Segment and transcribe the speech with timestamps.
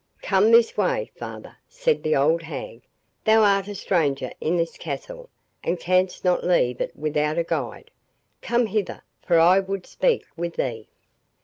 [0.23, 2.81] "Come this way, father," said the old hag,
[3.23, 5.29] "thou art a stranger in this castle,
[5.63, 7.91] and canst not leave it without a guide.
[8.41, 10.87] Come hither, for I would speak with thee.